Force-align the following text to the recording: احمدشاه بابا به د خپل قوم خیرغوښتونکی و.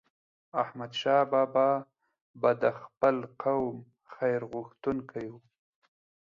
احمدشاه 0.63 1.23
بابا 1.31 1.69
به 2.41 2.51
د 2.61 2.63
خپل 2.81 3.15
قوم 3.43 3.75
خیرغوښتونکی 4.13 5.25
و. 5.33 5.35